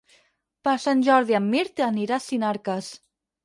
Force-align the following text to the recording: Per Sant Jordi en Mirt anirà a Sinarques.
Per 0.67 0.73
Sant 0.85 1.03
Jordi 1.11 1.39
en 1.41 1.47
Mirt 1.53 1.85
anirà 1.91 2.21
a 2.21 2.23
Sinarques. 2.29 2.93